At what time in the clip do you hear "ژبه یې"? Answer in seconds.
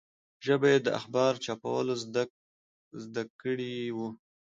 0.45-0.79